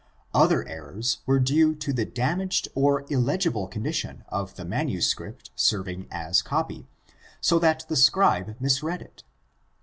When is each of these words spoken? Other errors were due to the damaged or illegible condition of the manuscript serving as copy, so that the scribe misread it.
Other 0.33 0.67
errors 0.67 1.19
were 1.27 1.37
due 1.39 1.75
to 1.75 1.93
the 1.93 2.05
damaged 2.05 2.67
or 2.73 3.05
illegible 3.13 3.67
condition 3.67 4.23
of 4.29 4.55
the 4.55 4.65
manuscript 4.65 5.51
serving 5.55 6.07
as 6.09 6.41
copy, 6.41 6.87
so 7.39 7.59
that 7.59 7.85
the 7.87 7.95
scribe 7.95 8.55
misread 8.59 9.03
it. 9.03 9.21